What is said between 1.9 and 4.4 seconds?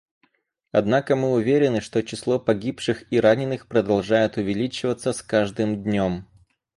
число погибших и раненых продолжает